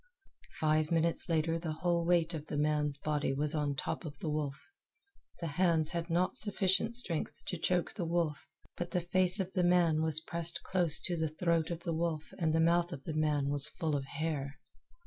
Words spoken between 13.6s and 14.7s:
full of hair.